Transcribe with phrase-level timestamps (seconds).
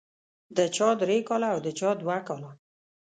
[0.57, 2.51] د چا درې کاله او د چا دوه کاله.